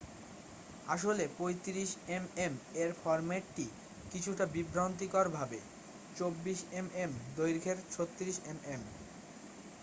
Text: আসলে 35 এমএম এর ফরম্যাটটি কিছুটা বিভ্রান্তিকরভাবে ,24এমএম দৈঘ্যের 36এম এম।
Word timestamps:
আসলে 0.85 1.23
35 1.35 1.89
এমএম 2.09 2.53
এর 2.75 2.91
ফরম্যাটটি 3.01 3.65
কিছুটা 4.11 4.45
বিভ্রান্তিকরভাবে 4.55 5.59
,24এমএম 6.15 7.09
দৈঘ্যের 7.37 7.77
36এম 7.93 8.57
এম। 8.67 8.81